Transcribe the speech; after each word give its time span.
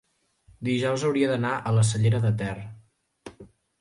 dijous 0.69 1.03
hauria 1.09 1.29
d'anar 1.31 1.53
a 1.59 1.73
la 1.75 1.85
Cellera 1.93 2.23
de 2.25 2.33
Ter. 2.41 2.59